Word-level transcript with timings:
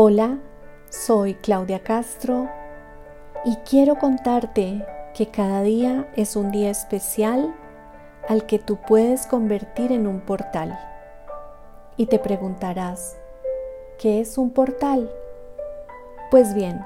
Hola, 0.00 0.38
soy 0.90 1.34
Claudia 1.34 1.80
Castro 1.80 2.48
y 3.44 3.56
quiero 3.68 3.96
contarte 3.96 4.86
que 5.12 5.26
cada 5.26 5.62
día 5.62 6.08
es 6.14 6.36
un 6.36 6.52
día 6.52 6.70
especial 6.70 7.52
al 8.28 8.46
que 8.46 8.60
tú 8.60 8.78
puedes 8.86 9.26
convertir 9.26 9.90
en 9.90 10.06
un 10.06 10.20
portal. 10.20 10.78
Y 11.96 12.06
te 12.06 12.20
preguntarás, 12.20 13.18
¿qué 13.98 14.20
es 14.20 14.38
un 14.38 14.50
portal? 14.50 15.10
Pues 16.30 16.54
bien, 16.54 16.80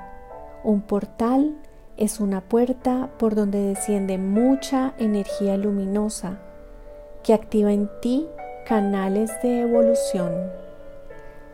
un 0.65 0.81
portal 0.81 1.55
es 1.99 2.19
una 2.19 2.41
puerta 2.41 3.11
por 3.19 3.35
donde 3.35 3.59
desciende 3.59 4.17
mucha 4.17 4.95
energía 4.97 5.59
luminosa 5.59 6.39
que 7.23 7.35
activa 7.35 7.75
en 7.75 7.91
ti 8.01 8.27
canales 8.67 9.31
de 9.43 9.61
evolución, 9.61 10.51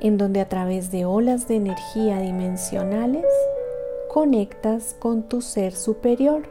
en 0.01 0.19
donde 0.19 0.41
a 0.41 0.49
través 0.49 0.91
de 0.91 1.05
olas 1.05 1.49
de 1.49 1.57
energía 1.57 2.21
dimensionales 2.21 3.27
conectas 4.09 4.97
con 4.98 5.24
tu 5.24 5.41
ser 5.43 5.74
superior. 5.74 6.43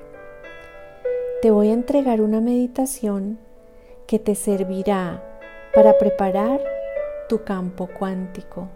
Te 1.42 1.52
voy 1.52 1.70
a 1.70 1.74
entregar 1.74 2.22
una 2.22 2.42
meditación 2.42 3.40
que 4.06 4.20
te 4.20 4.36
servirá 4.36 5.24
para 5.74 5.98
preparar 5.98 6.62
tu 7.30 7.44
campo 7.44 7.88
cuántico, 8.00 8.70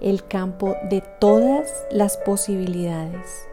el 0.00 0.26
campo 0.26 0.74
de 0.90 1.02
todas 1.18 1.86
las 1.90 2.16
posibilidades, 2.18 3.48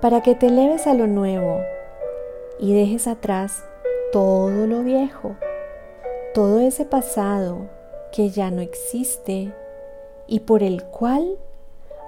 para 0.00 0.22
que 0.22 0.34
te 0.34 0.46
eleves 0.46 0.86
a 0.86 0.94
lo 0.94 1.06
nuevo 1.06 1.60
y 2.58 2.74
dejes 2.74 3.06
atrás 3.06 3.64
todo 4.12 4.66
lo 4.66 4.82
viejo, 4.82 5.36
todo 6.32 6.60
ese 6.60 6.84
pasado 6.84 7.77
que 8.12 8.30
ya 8.30 8.50
no 8.50 8.60
existe 8.60 9.54
y 10.26 10.40
por 10.40 10.62
el 10.62 10.84
cual 10.84 11.38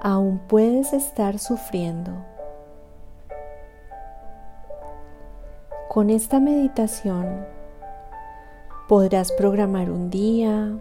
aún 0.01 0.39
puedes 0.49 0.93
estar 0.93 1.39
sufriendo. 1.39 2.13
Con 5.89 6.09
esta 6.11 6.39
meditación 6.39 7.47
podrás 8.89 9.33
programar 9.33 9.91
un 9.91 10.11
día, 10.11 10.79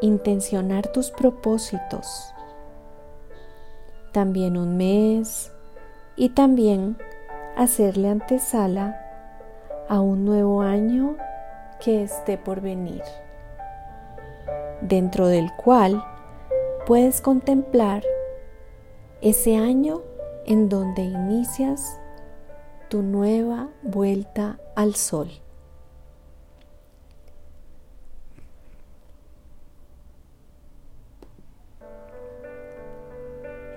intencionar 0.00 0.88
tus 0.88 1.10
propósitos, 1.10 2.34
también 4.12 4.56
un 4.56 4.76
mes 4.76 5.52
y 6.16 6.30
también 6.30 6.96
hacerle 7.56 8.08
antesala 8.08 9.00
a 9.88 10.00
un 10.00 10.24
nuevo 10.24 10.62
año 10.62 11.16
que 11.80 12.02
esté 12.02 12.38
por 12.38 12.60
venir, 12.60 13.02
dentro 14.80 15.26
del 15.28 15.50
cual 15.56 16.04
puedes 16.86 17.20
contemplar 17.20 18.04
ese 19.20 19.56
año 19.56 20.02
en 20.44 20.68
donde 20.68 21.02
inicias 21.02 21.98
tu 22.88 23.02
nueva 23.02 23.68
vuelta 23.82 24.58
al 24.76 24.94
sol. 24.94 25.28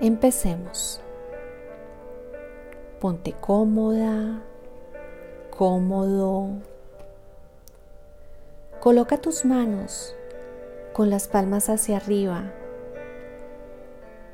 Empecemos. 0.01 1.01
Ponte 3.01 3.33
cómoda, 3.33 4.41
cómodo. 5.49 6.49
Coloca 8.79 9.17
tus 9.17 9.43
manos 9.43 10.15
con 10.99 11.09
las 11.09 11.29
palmas 11.29 11.69
hacia 11.69 11.95
arriba 11.95 12.51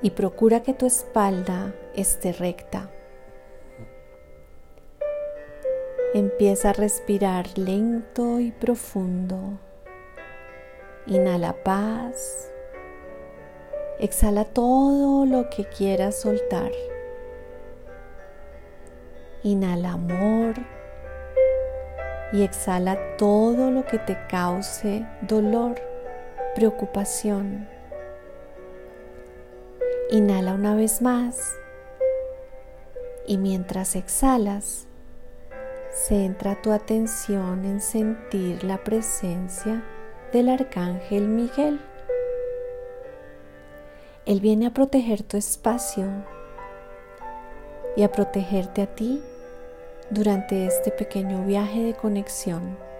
y 0.01 0.09
procura 0.09 0.63
que 0.63 0.73
tu 0.73 0.87
espalda 0.87 1.75
esté 1.93 2.33
recta. 2.33 2.89
Empieza 6.15 6.71
a 6.71 6.73
respirar 6.73 7.55
lento 7.55 8.39
y 8.39 8.51
profundo. 8.51 9.59
Inhala 11.05 11.53
paz. 11.53 12.51
Exhala 13.99 14.45
todo 14.45 15.27
lo 15.27 15.51
que 15.51 15.65
quieras 15.65 16.19
soltar. 16.19 16.71
Inhala 19.43 19.91
amor 19.91 20.55
y 22.33 22.41
exhala 22.41 22.97
todo 23.17 23.69
lo 23.69 23.85
que 23.85 23.99
te 23.99 24.17
cause 24.27 25.05
dolor, 25.21 25.75
preocupación. 26.55 27.67
Inhala 30.09 30.53
una 30.53 30.73
vez 30.73 31.01
más 31.01 31.53
y 33.27 33.37
mientras 33.37 33.97
exhalas, 33.97 34.87
centra 35.91 36.61
tu 36.61 36.71
atención 36.71 37.65
en 37.65 37.81
sentir 37.81 38.63
la 38.63 38.83
presencia 38.83 39.83
del 40.31 40.47
arcángel 40.47 41.27
Miguel. 41.27 41.81
Él 44.25 44.39
viene 44.39 44.67
a 44.67 44.73
proteger 44.73 45.23
tu 45.23 45.35
espacio 45.35 46.07
y 47.97 48.03
a 48.03 48.11
protegerte 48.11 48.81
a 48.81 48.95
ti 48.95 49.21
durante 50.09 50.65
este 50.65 50.91
pequeño 50.91 51.45
viaje 51.45 51.83
de 51.83 51.93
conexión. 51.95 52.94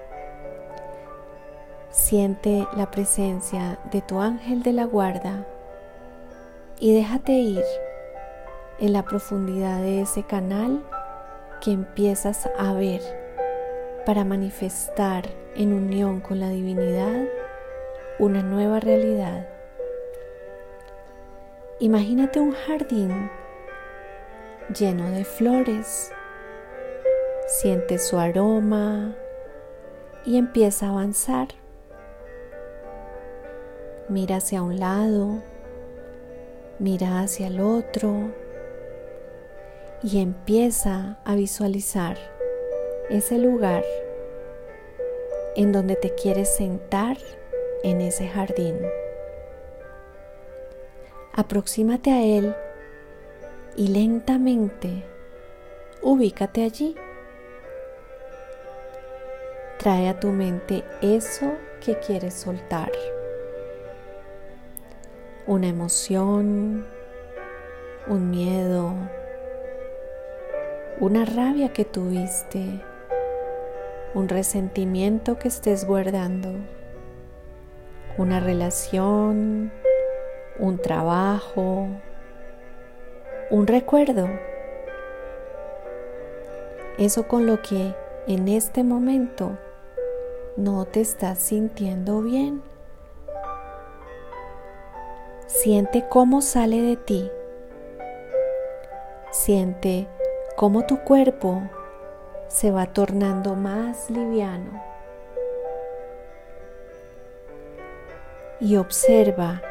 Siente 1.96 2.68
la 2.76 2.92
presencia 2.92 3.80
de 3.90 4.02
tu 4.02 4.20
ángel 4.20 4.64
de 4.64 4.74
la 4.74 4.84
guarda 4.84 5.48
y 6.78 6.94
déjate 6.94 7.32
ir 7.32 7.64
en 8.80 8.92
la 8.92 9.04
profundidad 9.04 9.80
de 9.80 10.02
ese 10.02 10.24
canal 10.24 10.84
que 11.62 11.72
empiezas 11.72 12.50
a 12.60 12.74
ver 12.74 13.02
para 14.06 14.26
manifestar 14.26 15.24
en 15.56 15.72
unión 15.72 16.20
con 16.20 16.42
la 16.42 16.50
divinidad 16.50 17.24
una 18.20 18.44
nueva 18.44 18.82
realidad. 18.82 19.48
Imagínate 21.80 22.42
un 22.42 22.52
jardín 22.52 23.32
lleno 24.78 25.10
de 25.12 25.24
flores 25.24 26.12
Siente 27.48 28.00
su 28.00 28.18
aroma 28.18 29.16
y 30.26 30.38
empieza 30.38 30.88
a 30.88 30.90
avanzar. 30.90 31.48
Mira 34.08 34.36
hacia 34.36 34.62
un 34.62 34.80
lado, 34.80 35.42
mira 36.78 37.22
hacia 37.22 37.48
el 37.48 37.60
otro 37.60 38.32
y 40.04 40.20
empieza 40.20 41.18
a 41.26 41.34
visualizar 41.34 42.16
ese 43.10 43.40
lugar 43.40 43.84
en 45.56 45.72
donde 45.72 45.96
te 45.96 46.14
quieres 46.14 46.56
sentar 46.56 47.18
en 47.84 48.00
ese 48.00 48.28
jardín. 48.28 48.78
Aproxímate 51.34 52.12
a 52.12 52.22
él 52.22 52.56
y 53.76 53.88
lentamente 53.88 55.04
ubícate 56.04 56.64
allí. 56.64 56.96
Trae 59.80 60.10
a 60.10 60.20
tu 60.20 60.28
mente 60.28 60.84
eso 61.02 61.54
que 61.84 61.98
quieres 62.00 62.36
soltar. 62.36 62.92
Una 65.48 65.68
emoción, 65.68 66.88
un 68.08 68.32
miedo, 68.32 68.94
una 71.00 71.24
rabia 71.24 71.72
que 71.72 71.86
tuviste, 71.86 72.82
un 74.16 74.28
resentimiento 74.28 75.38
que 75.38 75.50
estés 75.50 75.86
guardando, 75.86 76.50
una 78.18 78.40
relación, 78.40 79.72
un 80.58 80.80
trabajo, 80.80 81.90
un 83.52 83.68
recuerdo. 83.68 84.28
Eso 86.98 87.28
con 87.28 87.46
lo 87.46 87.62
que 87.62 87.94
en 88.26 88.48
este 88.48 88.84
momento 88.84 89.60
no 90.58 90.86
te 90.86 91.02
estás 91.02 91.38
sintiendo 91.38 92.24
bien. 92.24 92.64
Siente 95.48 96.06
cómo 96.10 96.42
sale 96.42 96.82
de 96.82 96.96
ti. 96.96 97.32
Siente 99.32 100.08
cómo 100.56 100.88
tu 100.88 101.02
cuerpo 101.02 101.62
se 102.48 102.72
va 102.72 102.88
tornando 102.88 103.54
más 103.54 104.10
liviano. 104.10 104.82
Y 108.60 108.78
observa 108.78 109.62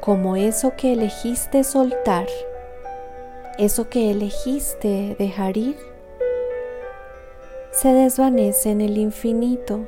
cómo 0.00 0.36
eso 0.36 0.74
que 0.76 0.92
elegiste 0.92 1.64
soltar, 1.64 2.26
eso 3.58 3.88
que 3.88 4.12
elegiste 4.12 5.16
dejar 5.18 5.56
ir, 5.56 5.76
se 7.72 7.92
desvanece 7.92 8.70
en 8.70 8.82
el 8.82 8.98
infinito, 8.98 9.86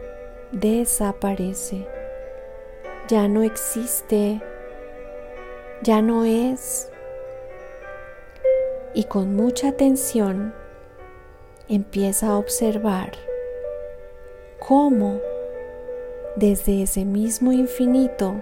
desaparece, 0.50 1.86
ya 3.10 3.26
no 3.26 3.42
existe, 3.42 4.40
ya 5.82 6.00
no 6.00 6.24
es. 6.24 6.88
Y 8.94 9.04
con 9.04 9.34
mucha 9.34 9.70
atención 9.70 10.54
empieza 11.68 12.28
a 12.28 12.38
observar 12.38 13.10
cómo 14.60 15.20
desde 16.36 16.82
ese 16.82 17.04
mismo 17.04 17.50
infinito 17.50 18.40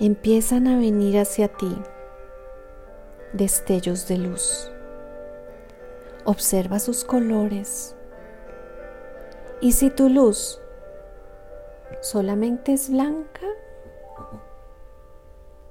empiezan 0.00 0.66
a 0.66 0.76
venir 0.76 1.16
hacia 1.20 1.46
ti 1.46 1.76
destellos 3.32 4.08
de 4.08 4.18
luz. 4.18 4.72
Observa 6.24 6.80
sus 6.80 7.04
colores. 7.04 7.94
Y 9.60 9.72
si 9.72 9.90
tu 9.90 10.08
luz 10.08 10.60
solamente 12.04 12.74
es 12.74 12.90
blanca, 12.90 13.46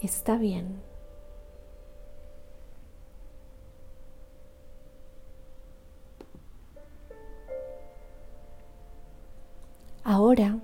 está 0.02 0.36
bien. 0.38 0.82
Ahora, 10.04 10.58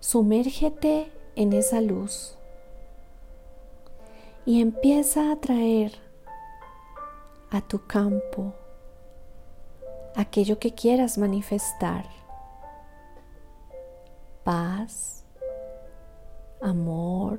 sumérgete 0.00 1.12
en 1.36 1.52
esa 1.52 1.82
luz 1.82 2.38
y 4.46 4.62
empieza 4.62 5.30
a 5.30 5.36
traer 5.36 5.92
a 7.50 7.60
tu 7.60 7.86
campo 7.86 8.54
aquello 10.16 10.58
que 10.58 10.74
quieras 10.74 11.18
manifestar. 11.18 12.19
Paz, 14.44 15.24
amor, 16.62 17.38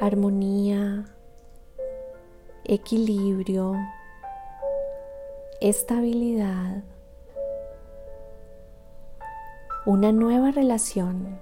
armonía, 0.00 1.06
equilibrio, 2.64 3.74
estabilidad, 5.60 6.82
una 9.86 10.12
nueva 10.12 10.50
relación, 10.50 11.38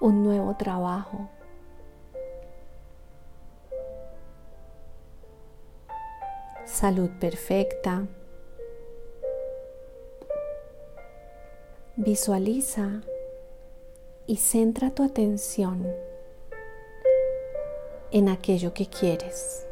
un 0.00 0.24
nuevo 0.24 0.56
trabajo. 0.56 1.28
salud 6.74 7.10
perfecta. 7.20 8.06
Visualiza 11.96 13.02
y 14.26 14.38
centra 14.38 14.90
tu 14.90 15.04
atención 15.04 15.86
en 18.10 18.28
aquello 18.28 18.74
que 18.74 18.88
quieres. 18.88 19.64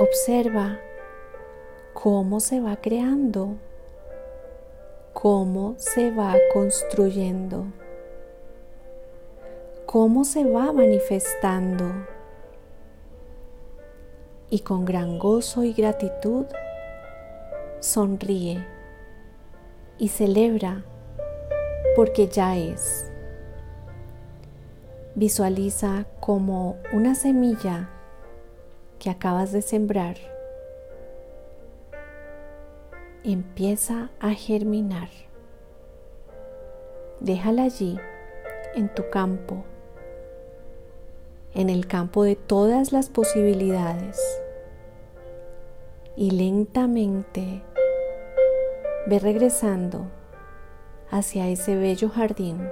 Observa 0.00 0.80
cómo 1.92 2.40
se 2.40 2.62
va 2.62 2.76
creando, 2.76 3.56
cómo 5.12 5.74
se 5.76 6.10
va 6.10 6.34
construyendo, 6.54 7.66
cómo 9.84 10.24
se 10.24 10.46
va 10.46 10.72
manifestando 10.72 11.92
y 14.48 14.60
con 14.60 14.86
gran 14.86 15.18
gozo 15.18 15.62
y 15.62 15.74
gratitud 15.74 16.46
sonríe 17.80 18.71
y 20.02 20.08
celebra 20.08 20.82
porque 21.94 22.26
ya 22.26 22.56
es. 22.56 23.08
Visualiza 25.14 26.06
como 26.18 26.76
una 26.92 27.14
semilla 27.14 27.88
que 28.98 29.10
acabas 29.10 29.52
de 29.52 29.62
sembrar 29.62 30.16
empieza 33.22 34.10
a 34.18 34.30
germinar. 34.30 35.08
Déjala 37.20 37.62
allí 37.62 37.96
en 38.74 38.92
tu 38.92 39.08
campo, 39.08 39.62
en 41.54 41.70
el 41.70 41.86
campo 41.86 42.24
de 42.24 42.34
todas 42.34 42.90
las 42.90 43.08
posibilidades 43.08 44.20
y 46.16 46.32
lentamente 46.32 47.62
ve 49.06 49.18
regresando 49.18 50.06
hacia 51.10 51.48
ese 51.48 51.76
bello 51.76 52.08
jardín, 52.08 52.68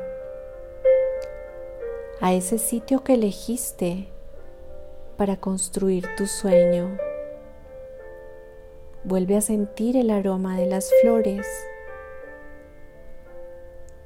a 2.20 2.32
ese 2.32 2.58
sitio 2.58 3.02
que 3.02 3.14
elegiste 3.14 4.08
para 5.16 5.36
construir 5.36 6.06
tu 6.16 6.26
sueño. 6.26 6.96
Vuelve 9.04 9.36
a 9.36 9.40
sentir 9.40 9.96
el 9.96 10.10
aroma 10.10 10.56
de 10.56 10.66
las 10.66 10.90
flores. 11.02 11.46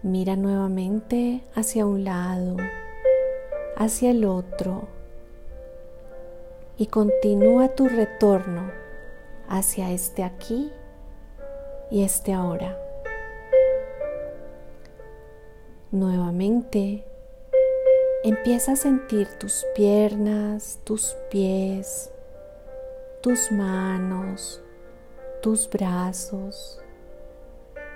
Mira 0.02 0.36
nuevamente 0.36 1.42
hacia 1.54 1.86
un 1.86 2.04
lado, 2.04 2.56
hacia 3.76 4.10
el 4.10 4.24
otro 4.24 4.88
y 6.76 6.86
continúa 6.86 7.68
tu 7.68 7.88
retorno 7.88 8.70
hacia 9.48 9.90
este 9.90 10.24
aquí 10.24 10.72
y 11.94 12.02
este 12.02 12.32
ahora. 12.32 12.76
Nuevamente 15.92 17.04
empieza 18.24 18.72
a 18.72 18.76
sentir 18.76 19.28
tus 19.38 19.64
piernas, 19.76 20.80
tus 20.82 21.14
pies, 21.30 22.10
tus 23.22 23.52
manos, 23.52 24.60
tus 25.40 25.70
brazos, 25.70 26.80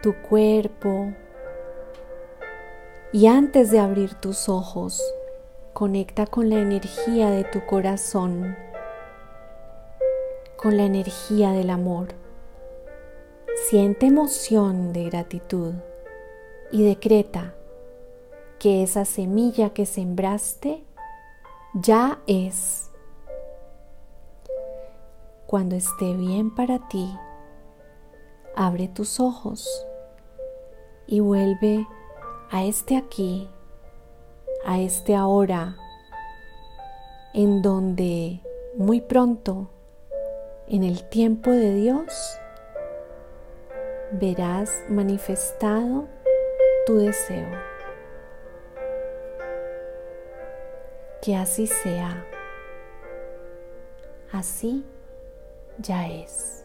tu 0.01 0.15
cuerpo. 0.23 1.13
Y 3.13 3.27
antes 3.27 3.73
de 3.73 3.81
abrir 3.81 4.15
tus 4.15 4.49
ojos, 4.49 5.03
conecta 5.73 6.25
con 6.29 6.49
la 6.51 6.61
energía 6.61 7.31
de 7.31 7.43
tu 7.43 7.67
corazón 7.67 8.57
con 10.57 10.77
la 10.77 10.85
energía 10.85 11.51
del 11.51 11.71
amor. 11.71 12.28
Siente 13.67 14.07
emoción 14.07 14.95
de 14.95 15.05
gratitud 15.05 15.75
y 16.73 16.85
decreta 16.85 17.55
que 18.59 18.83
esa 18.83 19.05
semilla 19.05 19.75
que 19.75 19.85
sembraste 19.85 20.85
ya 21.75 22.19
es. 22.27 22.91
Cuando 25.47 25.77
esté 25.77 26.15
bien 26.15 26.55
para 26.55 26.89
ti, 26.89 27.15
abre 28.57 28.89
tus 28.89 29.21
ojos 29.21 29.87
y 31.07 31.21
vuelve 31.21 31.87
a 32.51 32.65
este 32.65 32.97
aquí, 32.97 33.51
a 34.65 34.79
este 34.79 35.15
ahora, 35.15 35.77
en 37.35 37.61
donde 37.61 38.41
muy 38.79 39.03
pronto 39.03 39.69
en 40.69 40.85
el 40.85 41.07
tiempo 41.11 41.51
de 41.51 41.75
Dios 41.75 42.39
verás 44.13 44.85
manifestado 44.89 46.09
tu 46.87 46.99
deseo. 46.99 47.49
Que 51.23 51.37
así 51.37 51.67
sea. 51.67 52.25
Así 54.33 54.85
ya 55.79 56.07
es. 56.09 56.65